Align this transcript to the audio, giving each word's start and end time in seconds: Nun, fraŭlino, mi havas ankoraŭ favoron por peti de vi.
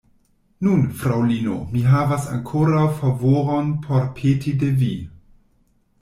Nun, 0.67 0.79
fraŭlino, 0.99 1.57
mi 1.73 1.83
havas 1.89 2.25
ankoraŭ 2.35 2.85
favoron 3.01 3.69
por 3.83 4.07
peti 4.21 4.55
de 4.65 4.71
vi. 4.79 4.89